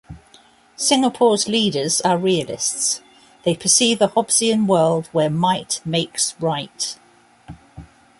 [0.77, 3.01] Singapore's leaders are realists;
[3.43, 6.97] they perceive a Hobbesian world where might makes right.